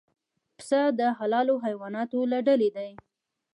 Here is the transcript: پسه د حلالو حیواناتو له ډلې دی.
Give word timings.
پسه 0.57 0.81
د 0.99 1.01
حلالو 1.19 1.55
حیواناتو 1.65 2.19
له 2.31 2.37
ډلې 2.47 2.69
دی. 2.75 2.91